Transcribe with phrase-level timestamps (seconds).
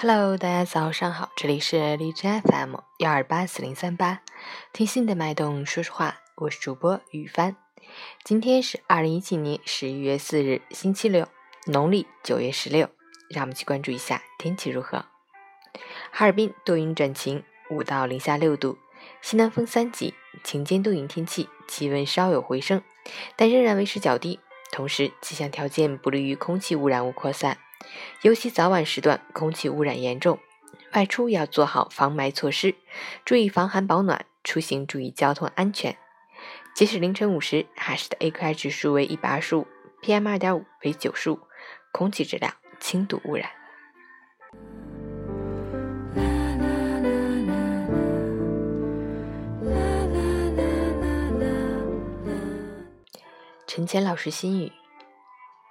[0.00, 4.20] Hello，大家早上好，这里是荔枝 FM 幺二八四零三八，
[4.72, 7.56] 听心的脉动说说话，我是主播雨帆。
[8.22, 11.26] 今天是二零一七年十一月四日，星期六，
[11.66, 12.88] 农历九月十六。
[13.28, 15.04] 让我们去关注一下天气如何。
[16.12, 18.78] 哈尔滨多云转晴，五到零下六度，
[19.20, 22.84] 西南风三级，晴间多云天气，气温稍有回升，
[23.34, 24.38] 但仍然维持较低。
[24.70, 27.58] 同时，气象条件不利于空气污染物扩散。
[28.22, 30.38] 尤其早晚时段空气污染严重，
[30.92, 32.74] 外出要做好防霾措施，
[33.24, 35.96] 注意防寒保暖，出行注意交通安全。
[36.74, 39.66] 截止凌晨五时，哈市的 AQI 指数为一百二十五
[40.02, 41.40] ，PM 二点五为九十五，
[41.92, 43.50] 空气质量轻度污染。
[53.66, 54.72] 陈谦老师心语：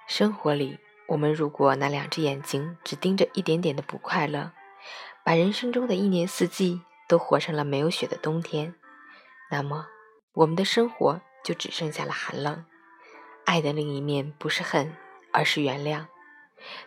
[0.06, 0.78] 生活里。
[1.08, 4.52] 我们如果拿两只眼睛只盯着一点点的不快乐，
[5.24, 8.74] 把人生中的一年四季都活成了没有雪的冬天，
[9.50, 9.86] 那么
[10.34, 12.64] 我们的生活就只剩下了寒冷。
[13.46, 14.94] 爱的另一面不是恨，
[15.32, 16.06] 而是原谅。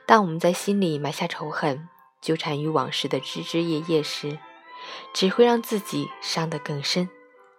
[0.06, 1.90] 当我们在心里埋下仇恨，
[2.22, 4.38] 纠缠于往事的枝枝叶叶时，
[5.14, 7.10] 只会让自己伤得更深，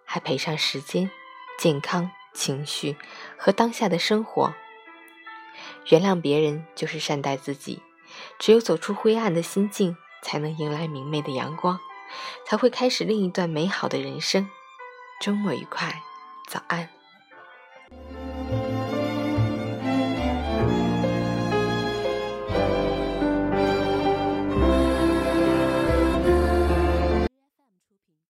[0.05, 1.11] 还赔上时间、
[1.59, 2.95] 健康、情绪
[3.37, 4.53] 和当下的生活。
[5.89, 7.81] 原谅别人就是善待自己，
[8.39, 11.79] 只有走出灰暗的心境，才能迎来明媚的阳光，
[12.45, 14.49] 才会开始另一段美好的人生。
[15.21, 16.01] 周末愉快，
[16.49, 17.02] 早安。